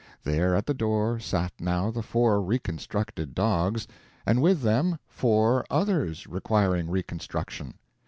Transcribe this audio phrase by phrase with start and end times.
[0.23, 3.87] There at the door sat now the four reconstructed dogs,
[4.25, 7.75] and with them four others requiring reconstruction.